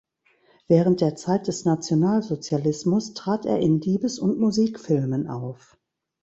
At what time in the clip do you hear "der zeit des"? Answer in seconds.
1.01-1.63